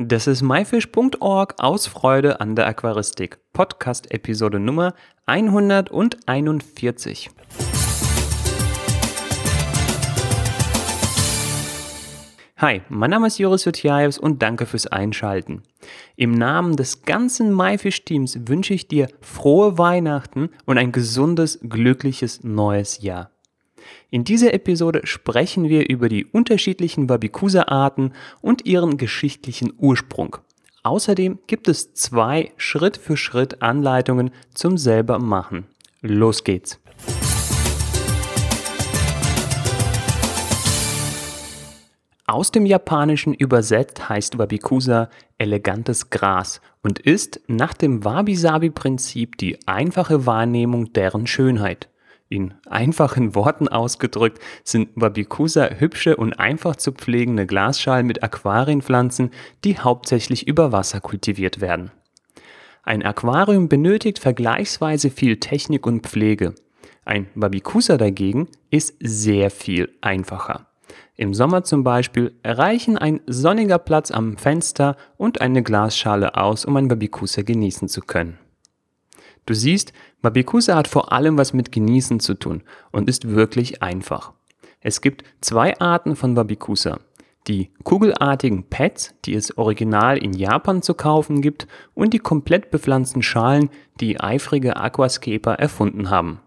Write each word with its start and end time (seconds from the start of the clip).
Das 0.00 0.28
ist 0.28 0.42
myfish.org 0.42 1.54
aus 1.58 1.88
Freude 1.88 2.40
an 2.40 2.54
der 2.54 2.68
Aquaristik. 2.68 3.40
Podcast 3.52 4.12
Episode 4.12 4.60
Nummer 4.60 4.94
141. 5.26 7.30
Hi, 12.58 12.82
mein 12.88 13.10
Name 13.10 13.26
ist 13.26 13.38
Joris 13.38 13.64
Jutjaevs 13.64 14.18
und 14.18 14.40
danke 14.40 14.66
fürs 14.66 14.86
Einschalten. 14.86 15.64
Im 16.14 16.30
Namen 16.30 16.76
des 16.76 17.02
ganzen 17.02 17.52
myfish-Teams 17.52 18.46
wünsche 18.46 18.74
ich 18.74 18.86
dir 18.86 19.08
frohe 19.20 19.78
Weihnachten 19.78 20.50
und 20.64 20.78
ein 20.78 20.92
gesundes, 20.92 21.58
glückliches 21.68 22.44
neues 22.44 23.02
Jahr. 23.02 23.32
In 24.10 24.24
dieser 24.24 24.54
Episode 24.54 25.02
sprechen 25.04 25.68
wir 25.68 25.88
über 25.88 26.08
die 26.08 26.24
unterschiedlichen 26.24 27.08
Wabikusa-Arten 27.08 28.12
und 28.40 28.66
ihren 28.66 28.96
geschichtlichen 28.96 29.72
Ursprung. 29.78 30.36
Außerdem 30.82 31.38
gibt 31.46 31.68
es 31.68 31.92
zwei 31.94 32.52
Schritt 32.56 32.96
für 32.96 33.16
Schritt 33.16 33.62
Anleitungen 33.62 34.30
zum 34.54 34.78
selber 34.78 35.18
machen. 35.18 35.66
Los 36.00 36.44
geht's! 36.44 36.80
Aus 42.28 42.52
dem 42.52 42.66
Japanischen 42.66 43.32
übersetzt 43.32 44.10
heißt 44.10 44.36
Wabikusa 44.36 45.08
elegantes 45.38 46.10
Gras 46.10 46.60
und 46.82 46.98
ist 46.98 47.40
nach 47.46 47.72
dem 47.72 48.04
Wabi-Sabi-Prinzip 48.04 49.38
die 49.38 49.58
einfache 49.66 50.26
Wahrnehmung 50.26 50.92
deren 50.92 51.26
Schönheit. 51.26 51.88
In 52.30 52.54
einfachen 52.66 53.34
Worten 53.34 53.68
ausgedrückt 53.68 54.38
sind 54.62 54.90
Wabikusa 54.94 55.70
hübsche 55.78 56.16
und 56.16 56.34
einfach 56.34 56.76
zu 56.76 56.92
pflegende 56.92 57.46
Glasschalen 57.46 58.06
mit 58.06 58.22
Aquarienpflanzen, 58.22 59.30
die 59.64 59.78
hauptsächlich 59.78 60.46
über 60.46 60.70
Wasser 60.70 61.00
kultiviert 61.00 61.62
werden. 61.62 61.90
Ein 62.82 63.02
Aquarium 63.02 63.68
benötigt 63.68 64.18
vergleichsweise 64.18 65.10
viel 65.10 65.38
Technik 65.38 65.86
und 65.86 66.06
Pflege. 66.06 66.54
Ein 67.04 67.28
Wabikusa 67.34 67.96
dagegen 67.96 68.48
ist 68.70 68.94
sehr 69.00 69.50
viel 69.50 69.88
einfacher. 70.02 70.66
Im 71.16 71.32
Sommer 71.32 71.64
zum 71.64 71.82
Beispiel 71.82 72.34
reichen 72.44 72.98
ein 72.98 73.20
sonniger 73.26 73.78
Platz 73.78 74.10
am 74.10 74.36
Fenster 74.36 74.96
und 75.16 75.40
eine 75.40 75.62
Glasschale 75.62 76.36
aus, 76.36 76.66
um 76.66 76.76
ein 76.76 76.90
Wabikusa 76.90 77.42
genießen 77.42 77.88
zu 77.88 78.02
können. 78.02 78.38
Du 79.48 79.54
siehst, 79.54 79.94
Mabikusa 80.20 80.76
hat 80.76 80.88
vor 80.88 81.10
allem 81.10 81.38
was 81.38 81.54
mit 81.54 81.72
Genießen 81.72 82.20
zu 82.20 82.34
tun 82.34 82.62
und 82.92 83.08
ist 83.08 83.30
wirklich 83.30 83.82
einfach. 83.82 84.34
Es 84.82 85.00
gibt 85.00 85.24
zwei 85.40 85.80
Arten 85.80 86.16
von 86.16 86.36
Wabikusa. 86.36 86.98
Die 87.46 87.70
kugelartigen 87.82 88.64
Pads, 88.68 89.14
die 89.24 89.32
es 89.32 89.56
original 89.56 90.18
in 90.18 90.34
Japan 90.34 90.82
zu 90.82 90.92
kaufen 90.92 91.40
gibt, 91.40 91.66
und 91.94 92.12
die 92.12 92.18
komplett 92.18 92.70
bepflanzten 92.70 93.22
Schalen, 93.22 93.70
die 94.02 94.20
eifrige 94.20 94.76
Aquascaper 94.76 95.54
erfunden 95.54 96.10
haben. 96.10 96.40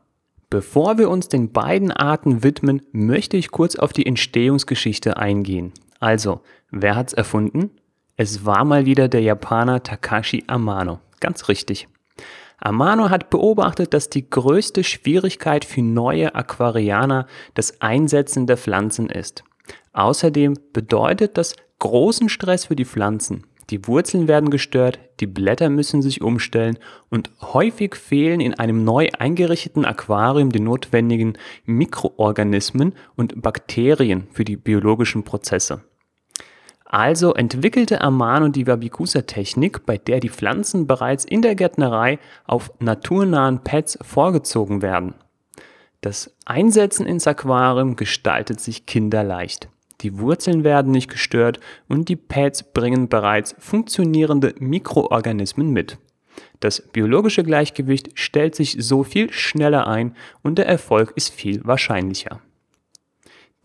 Bevor 0.51 0.99
wir 0.99 1.09
uns 1.09 1.27
den 1.27 1.51
beiden 1.51 1.89
Arten 1.89 2.43
widmen, 2.43 2.83
möchte 2.91 3.35
ich 3.35 3.49
kurz 3.49 3.77
auf 3.77 3.93
die 3.93 4.05
Entstehungsgeschichte 4.05 5.17
eingehen. 5.17 5.71
Also, 5.99 6.41
wer 6.69 6.95
hat's 6.95 7.13
erfunden? 7.13 7.71
Es 8.15 8.45
war 8.45 8.63
mal 8.63 8.85
wieder 8.85 9.07
der 9.07 9.21
Japaner 9.21 9.81
Takashi 9.81 10.43
Amano. 10.45 10.99
Ganz 11.19 11.47
richtig. 11.49 11.87
Amano 12.63 13.09
hat 13.09 13.31
beobachtet, 13.31 13.93
dass 13.93 14.09
die 14.09 14.29
größte 14.29 14.83
Schwierigkeit 14.83 15.65
für 15.65 15.81
neue 15.81 16.35
Aquarianer 16.35 17.25
das 17.55 17.81
Einsetzen 17.81 18.45
der 18.45 18.57
Pflanzen 18.57 19.09
ist. 19.09 19.43
Außerdem 19.93 20.53
bedeutet 20.71 21.37
das 21.37 21.55
großen 21.79 22.29
Stress 22.29 22.65
für 22.65 22.75
die 22.75 22.85
Pflanzen. 22.85 23.47
Die 23.71 23.87
Wurzeln 23.87 24.27
werden 24.27 24.51
gestört, 24.51 24.99
die 25.21 25.27
Blätter 25.27 25.69
müssen 25.69 26.01
sich 26.01 26.21
umstellen 26.21 26.77
und 27.09 27.31
häufig 27.41 27.95
fehlen 27.95 28.41
in 28.41 28.53
einem 28.53 28.83
neu 28.83 29.07
eingerichteten 29.17 29.85
Aquarium 29.85 30.51
die 30.51 30.59
notwendigen 30.59 31.37
Mikroorganismen 31.65 32.93
und 33.15 33.41
Bakterien 33.41 34.27
für 34.31 34.43
die 34.43 34.57
biologischen 34.57 35.23
Prozesse. 35.23 35.83
Also 36.91 37.33
entwickelte 37.33 38.01
Amano 38.01 38.49
die 38.49 38.67
Wabikusa-Technik, 38.67 39.85
bei 39.85 39.97
der 39.97 40.19
die 40.19 40.27
Pflanzen 40.27 40.87
bereits 40.87 41.23
in 41.23 41.41
der 41.41 41.55
Gärtnerei 41.55 42.19
auf 42.45 42.73
naturnahen 42.79 43.63
Pads 43.63 43.97
vorgezogen 44.01 44.81
werden. 44.81 45.13
Das 46.01 46.35
Einsetzen 46.45 47.05
ins 47.05 47.27
Aquarium 47.27 47.95
gestaltet 47.95 48.59
sich 48.59 48.87
kinderleicht. 48.87 49.69
Die 50.01 50.19
Wurzeln 50.19 50.65
werden 50.65 50.91
nicht 50.91 51.09
gestört 51.09 51.61
und 51.87 52.09
die 52.09 52.17
Pads 52.17 52.73
bringen 52.73 53.07
bereits 53.07 53.55
funktionierende 53.57 54.53
Mikroorganismen 54.59 55.69
mit. 55.71 55.97
Das 56.59 56.81
biologische 56.81 57.43
Gleichgewicht 57.43 58.19
stellt 58.19 58.53
sich 58.53 58.75
so 58.79 59.03
viel 59.03 59.31
schneller 59.31 59.87
ein 59.87 60.13
und 60.43 60.57
der 60.57 60.67
Erfolg 60.67 61.13
ist 61.15 61.29
viel 61.29 61.61
wahrscheinlicher. 61.63 62.41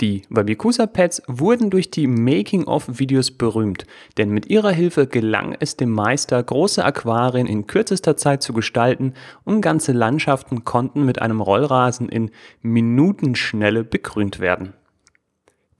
Die 0.02 0.24
Wabikusa-Pads 0.28 1.22
wurden 1.26 1.70
durch 1.70 1.90
die 1.90 2.06
Making-of-Videos 2.06 3.30
berühmt, 3.30 3.86
denn 4.18 4.28
mit 4.28 4.50
ihrer 4.50 4.70
Hilfe 4.70 5.06
gelang 5.06 5.56
es 5.58 5.78
dem 5.78 5.90
Meister, 5.90 6.42
große 6.42 6.84
Aquarien 6.84 7.46
in 7.46 7.66
kürzester 7.66 8.14
Zeit 8.14 8.42
zu 8.42 8.52
gestalten 8.52 9.14
und 9.44 9.62
ganze 9.62 9.92
Landschaften 9.92 10.64
konnten 10.64 11.06
mit 11.06 11.22
einem 11.22 11.40
Rollrasen 11.40 12.10
in 12.10 12.30
Minutenschnelle 12.60 13.84
begrünt 13.84 14.38
werden. 14.38 14.74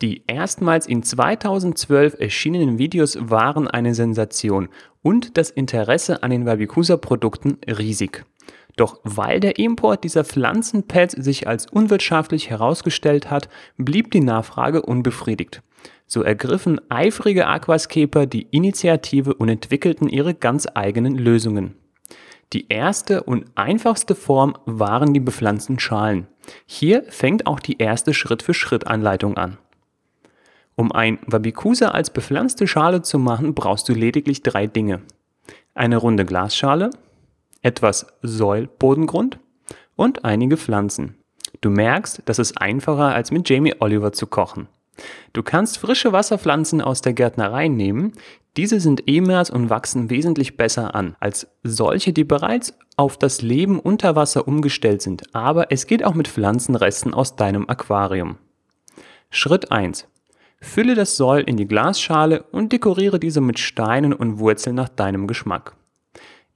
Die 0.01 0.23
erstmals 0.27 0.87
in 0.87 1.03
2012 1.03 2.19
erschienenen 2.19 2.79
Videos 2.79 3.19
waren 3.21 3.69
eine 3.69 3.95
Sensation 3.95 4.71
und 5.03 5.37
das 5.37 5.51
Interesse 5.51 6.23
an 6.23 6.31
den 6.31 6.47
Wabikusa-Produkten 6.47 7.59
riesig. 7.67 8.25
Doch 8.77 9.01
weil 9.05 9.41
der 9.41 9.59
Import 9.59 10.05
dieser 10.05 10.25
Pflanzenpads 10.25 11.15
sich 11.15 11.49
als 11.49 11.67
unwirtschaftlich 11.67 12.51
herausgestellt 12.51 13.31
hat, 13.31 13.49
blieb 13.79 14.11
die 14.11 14.21
Nachfrage 14.21 14.83
unbefriedigt. 14.83 15.63
So 16.07 16.23
ergriffen 16.23 16.81
eifrige 16.91 17.47
Aquascaper 17.47 18.27
die 18.27 18.47
Initiative 18.51 19.35
und 19.35 19.49
entwickelten 19.49 20.09
ihre 20.09 20.35
ganz 20.35 20.69
eigenen 20.75 21.17
Lösungen. 21.17 21.75
Die 22.53 22.69
erste 22.69 23.25
und 23.25 23.47
einfachste 23.57 24.15
Form 24.15 24.57
waren 24.67 25.13
die 25.13 25.21
bepflanzten 25.21 25.81
Schalen. 25.81 26.29
Hier 26.65 27.03
fängt 27.09 27.47
auch 27.47 27.59
die 27.59 27.79
erste 27.79 28.15
Schritt-für-Schritt-Anleitung 28.15 29.37
an. 29.37 29.59
Um 30.77 30.93
ein 30.93 31.19
Wabikusa 31.27 31.89
als 31.89 32.11
bepflanzte 32.11 32.69
Schale 32.69 33.03
zu 33.03 33.19
machen, 33.19 33.55
brauchst 33.55 33.89
du 33.89 33.95
lediglich 33.95 34.43
drei 34.43 34.67
Dinge. 34.67 35.01
Eine 35.75 35.97
runde 35.97 36.25
Glasschale, 36.25 36.91
etwas 37.67 38.07
Säulbodengrund 38.23 39.41
und 39.97 40.25
einige 40.25 40.57
Pflanzen. 40.57 41.17
Du 41.61 41.69
merkst, 41.69 42.23
das 42.25 42.39
ist 42.39 42.61
einfacher 42.61 43.13
als 43.13 43.33
mit 43.33 43.49
Jamie 43.49 43.75
Oliver 43.81 44.13
zu 44.13 44.29
kochen. 44.29 44.69
Du 45.33 45.43
kannst 45.43 45.79
frische 45.79 46.13
Wasserpflanzen 46.13 46.81
aus 46.81 47.01
der 47.01 47.13
Gärtnerei 47.13 47.67
nehmen. 47.67 48.13
Diese 48.57 48.79
sind 48.79 49.09
EMAs 49.09 49.51
und 49.51 49.69
wachsen 49.69 50.11
wesentlich 50.11 50.57
besser 50.57 50.95
an 50.95 51.17
als 51.19 51.49
solche, 51.65 52.13
die 52.13 52.23
bereits 52.23 52.79
auf 52.97 53.19
das 53.19 53.43
Leben 53.43 53.81
unter 53.81 54.15
Wasser 54.15 54.47
umgestellt 54.47 55.03
sind. 55.03 55.35
Aber 55.35 55.73
es 55.73 55.89
geht 55.89 56.05
auch 56.05 56.15
mit 56.15 56.29
Pflanzenresten 56.29 57.15
aus 57.15 57.35
deinem 57.35 57.69
Aquarium. 57.69 58.39
Schritt 59.29 59.73
1. 59.73 60.07
Fülle 60.61 60.95
das 60.95 61.17
Säul 61.17 61.43
in 61.43 61.57
die 61.57 61.67
Glasschale 61.67 62.45
und 62.45 62.73
dekoriere 62.73 63.19
diese 63.19 63.41
mit 63.41 63.59
Steinen 63.59 64.13
und 64.13 64.39
Wurzeln 64.39 64.77
nach 64.77 64.89
deinem 64.89 65.27
Geschmack. 65.27 65.75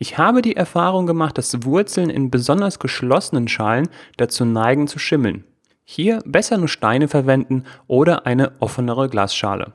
Ich 0.03 0.17
habe 0.17 0.41
die 0.41 0.57
Erfahrung 0.57 1.07
gemacht, 1.07 1.37
dass 1.37 1.63
Wurzeln 1.63 2.09
in 2.09 2.31
besonders 2.31 2.79
geschlossenen 2.79 3.49
Schalen 3.49 3.91
dazu 4.17 4.47
neigen 4.47 4.89
zu 4.89 4.99
schimmeln. 4.99 5.45
Hier 5.85 6.21
besser 6.25 6.57
nur 6.57 6.69
Steine 6.69 7.07
verwenden 7.07 7.65
oder 7.87 8.25
eine 8.25 8.53
offenere 8.61 9.11
Glasschale. 9.11 9.75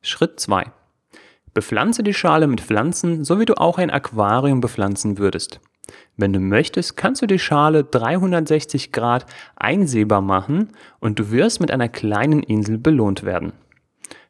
Schritt 0.00 0.40
2. 0.40 0.72
Bepflanze 1.52 2.02
die 2.02 2.14
Schale 2.14 2.46
mit 2.46 2.62
Pflanzen, 2.62 3.22
so 3.22 3.38
wie 3.38 3.44
du 3.44 3.60
auch 3.60 3.76
ein 3.76 3.90
Aquarium 3.90 4.62
bepflanzen 4.62 5.18
würdest. 5.18 5.60
Wenn 6.16 6.32
du 6.32 6.40
möchtest, 6.40 6.96
kannst 6.96 7.20
du 7.20 7.26
die 7.26 7.38
Schale 7.38 7.84
360 7.84 8.92
Grad 8.92 9.26
einsehbar 9.56 10.22
machen 10.22 10.70
und 11.00 11.18
du 11.18 11.30
wirst 11.30 11.60
mit 11.60 11.70
einer 11.70 11.90
kleinen 11.90 12.42
Insel 12.42 12.78
belohnt 12.78 13.24
werden. 13.24 13.52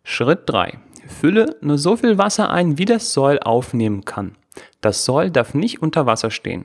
Schritt 0.02 0.40
3. 0.46 0.76
Fülle 1.06 1.56
nur 1.60 1.78
so 1.78 1.96
viel 1.96 2.18
Wasser 2.18 2.50
ein, 2.50 2.78
wie 2.78 2.84
das 2.84 3.12
Säul 3.12 3.38
aufnehmen 3.38 4.04
kann. 4.04 4.34
Das 4.80 5.04
Soll 5.04 5.30
darf 5.30 5.54
nicht 5.54 5.82
unter 5.82 6.06
Wasser 6.06 6.30
stehen. 6.30 6.64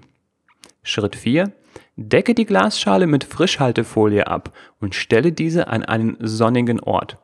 Schritt 0.84 1.16
4. 1.16 1.52
Decke 1.96 2.34
die 2.34 2.46
Glasschale 2.46 3.08
mit 3.08 3.24
Frischhaltefolie 3.24 4.28
ab 4.28 4.54
und 4.80 4.96
stelle 4.96 5.32
diese 5.32 5.68
an 5.68 5.84
einen 5.84 6.18
sonnigen 6.20 6.80
Ort. 6.80 7.18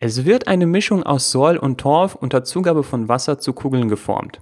Es 0.00 0.24
wird 0.24 0.48
eine 0.48 0.66
Mischung 0.66 1.04
aus 1.04 1.30
Soll 1.30 1.56
und 1.56 1.78
Torf 1.78 2.16
unter 2.16 2.42
Zugabe 2.42 2.82
von 2.82 3.08
Wasser 3.08 3.38
zu 3.38 3.52
Kugeln 3.52 3.88
geformt. 3.88 4.40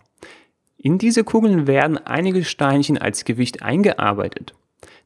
In 0.79 0.97
diese 0.97 1.25
Kugeln 1.25 1.67
werden 1.67 1.99
einige 1.99 2.45
Steinchen 2.45 2.97
als 2.97 3.25
Gewicht 3.27 3.63
eingearbeitet. 3.63 4.55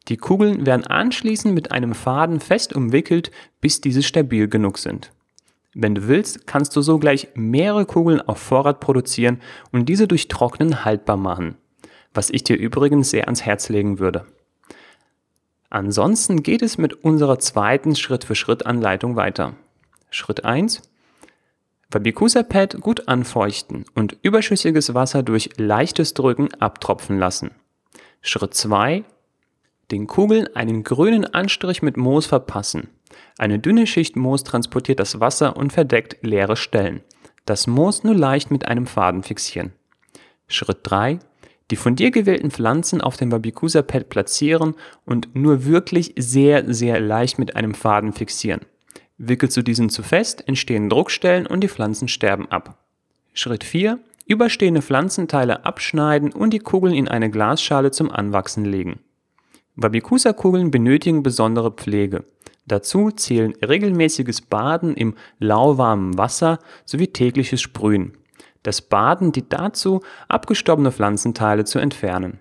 Die 0.08 0.18
Kugeln 0.18 0.66
werden 0.66 0.86
anschließend 0.86 1.54
mit 1.54 1.72
einem 1.72 1.94
Faden 1.94 2.38
fest 2.38 2.76
umwickelt, 2.76 3.32
bis 3.60 3.80
diese 3.80 4.02
stabil 4.02 4.46
genug 4.46 4.78
sind. 4.78 5.10
Wenn 5.72 5.96
du 5.96 6.06
willst, 6.06 6.46
kannst 6.46 6.76
du 6.76 6.82
so 6.82 6.98
gleich 6.98 7.28
mehrere 7.34 7.86
Kugeln 7.86 8.20
auf 8.20 8.38
Vorrat 8.38 8.78
produzieren 8.78 9.40
und 9.72 9.88
diese 9.88 10.06
durch 10.06 10.28
Trocknen 10.28 10.84
haltbar 10.84 11.16
machen, 11.16 11.56
was 12.12 12.30
ich 12.30 12.44
dir 12.44 12.56
übrigens 12.56 13.10
sehr 13.10 13.24
ans 13.24 13.42
Herz 13.42 13.70
legen 13.70 13.98
würde. 13.98 14.26
Ansonsten 15.74 16.44
geht 16.44 16.62
es 16.62 16.78
mit 16.78 17.02
unserer 17.02 17.40
zweiten 17.40 17.96
Schritt-für-Schritt-Anleitung 17.96 19.16
weiter. 19.16 19.54
Schritt 20.08 20.44
1. 20.44 20.82
Wabikusa 21.90 22.44
Pad 22.44 22.80
gut 22.80 23.08
anfeuchten 23.08 23.84
und 23.92 24.16
überschüssiges 24.22 24.94
Wasser 24.94 25.24
durch 25.24 25.50
leichtes 25.56 26.14
Drücken 26.14 26.54
abtropfen 26.60 27.18
lassen. 27.18 27.50
Schritt 28.20 28.54
2. 28.54 29.02
Den 29.90 30.06
Kugeln 30.06 30.46
einen 30.54 30.84
grünen 30.84 31.24
Anstrich 31.24 31.82
mit 31.82 31.96
Moos 31.96 32.26
verpassen. 32.26 32.90
Eine 33.36 33.58
dünne 33.58 33.88
Schicht 33.88 34.14
Moos 34.14 34.44
transportiert 34.44 35.00
das 35.00 35.18
Wasser 35.18 35.56
und 35.56 35.72
verdeckt 35.72 36.18
leere 36.22 36.54
Stellen. 36.54 37.02
Das 37.46 37.66
Moos 37.66 38.04
nur 38.04 38.14
leicht 38.14 38.52
mit 38.52 38.68
einem 38.68 38.86
Faden 38.86 39.24
fixieren. 39.24 39.72
Schritt 40.46 40.78
3 40.84 41.18
die 41.74 41.76
von 41.76 41.96
dir 41.96 42.12
gewählten 42.12 42.52
Pflanzen 42.52 43.00
auf 43.00 43.16
dem 43.16 43.30
Babikusa 43.30 43.82
Pad 43.82 44.08
platzieren 44.08 44.76
und 45.04 45.34
nur 45.34 45.64
wirklich 45.64 46.14
sehr, 46.16 46.72
sehr 46.72 47.00
leicht 47.00 47.40
mit 47.40 47.56
einem 47.56 47.74
Faden 47.74 48.12
fixieren. 48.12 48.60
Wickelst 49.18 49.56
du 49.56 49.62
diesen 49.62 49.90
zu 49.90 50.04
fest, 50.04 50.46
entstehen 50.46 50.88
Druckstellen 50.88 51.48
und 51.48 51.62
die 51.62 51.68
Pflanzen 51.68 52.06
sterben 52.06 52.48
ab. 52.48 52.78
Schritt 53.32 53.64
4. 53.64 53.98
Überstehende 54.28 54.82
Pflanzenteile 54.82 55.64
abschneiden 55.64 56.30
und 56.30 56.50
die 56.50 56.60
Kugeln 56.60 56.94
in 56.94 57.08
eine 57.08 57.28
Glasschale 57.28 57.90
zum 57.90 58.08
Anwachsen 58.08 58.64
legen. 58.64 59.00
Babikusa-Kugeln 59.74 60.70
benötigen 60.70 61.24
besondere 61.24 61.72
Pflege. 61.72 62.22
Dazu 62.66 63.10
zählen 63.10 63.52
regelmäßiges 63.66 64.42
Baden 64.42 64.94
im 64.94 65.16
lauwarmen 65.40 66.16
Wasser 66.16 66.60
sowie 66.84 67.08
tägliches 67.08 67.60
Sprühen. 67.60 68.16
Das 68.64 68.82
Baden 68.82 69.30
dient 69.30 69.52
dazu, 69.52 70.00
abgestorbene 70.26 70.90
Pflanzenteile 70.90 71.64
zu 71.64 71.78
entfernen. 71.78 72.40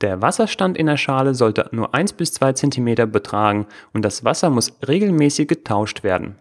Der 0.00 0.22
Wasserstand 0.22 0.76
in 0.76 0.86
der 0.86 0.96
Schale 0.96 1.34
sollte 1.34 1.68
nur 1.72 1.94
1 1.94 2.12
bis 2.12 2.32
2 2.34 2.52
cm 2.52 3.10
betragen 3.10 3.66
und 3.92 4.04
das 4.04 4.24
Wasser 4.24 4.50
muss 4.50 4.76
regelmäßig 4.86 5.48
getauscht 5.48 6.04
werden. 6.04 6.36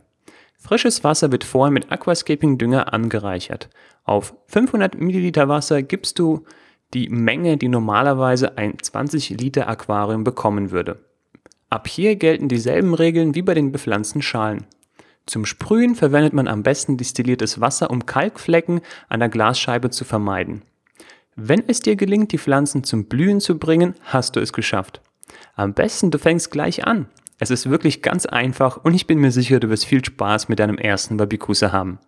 Frisches 0.58 1.04
Wasser 1.04 1.32
wird 1.32 1.44
vorher 1.44 1.72
mit 1.72 1.92
Aquascaping-Dünger 1.92 2.94
angereichert. 2.94 3.70
Auf 4.04 4.36
500 4.48 5.00
ml 5.00 5.48
Wasser 5.48 5.82
gibst 5.82 6.20
du 6.20 6.46
die 6.94 7.10
Menge, 7.10 7.58
die 7.58 7.70
normalerweise 7.70 8.58
ein 8.58 8.78
20 8.82 9.30
Liter 9.32 9.68
Aquarium 9.68 10.24
bekommen 10.24 10.72
würde. 10.72 11.00
Ab 11.70 11.88
hier 11.88 12.16
gelten 12.16 12.50
dieselben 12.50 12.94
Regeln 12.94 13.36
wie 13.36 13.42
bei 13.42 13.54
den 13.54 13.72
bepflanzten 13.72 14.22
Schalen. 14.22 14.66
Zum 15.26 15.46
Sprühen 15.46 15.96
verwendet 15.96 16.34
man 16.34 16.48
am 16.48 16.64
besten 16.64 16.98
destilliertes 16.98 17.62
Wasser, 17.62 17.90
um 17.90 18.06
Kalkflecken 18.06 18.82
an 19.08 19.22
der 19.22 19.30
Glasscheibe 19.30 19.90
zu 19.90 20.04
vermeiden. 20.04 20.64
Wenn 21.36 21.64
es 21.68 21.80
dir 21.80 21.96
gelingt, 21.96 22.32
die 22.34 22.38
Pflanzen 22.38 22.84
zum 22.84 23.06
Blühen 23.06 23.40
zu 23.40 23.58
bringen, 23.58 23.96
hast 24.04 24.36
du 24.36 24.42
es 24.42 24.52
geschafft. 24.52 25.02
Am 25.56 25.74
besten 25.74 26.12
du 26.12 26.20
fängst 26.20 26.52
gleich 26.52 26.86
an. 26.86 27.08
Es 27.40 27.52
ist 27.52 27.70
wirklich 27.70 28.02
ganz 28.02 28.26
einfach 28.26 28.78
und 28.84 28.94
ich 28.94 29.08
bin 29.08 29.20
mir 29.20 29.32
sicher, 29.32 29.60
du 29.60 29.70
wirst 29.70 29.86
viel 29.86 30.04
Spaß 30.04 30.50
mit 30.50 30.60
deinem 30.60 30.78
ersten 30.78 31.18
Babikusa 31.18 31.72
haben. 31.72 32.00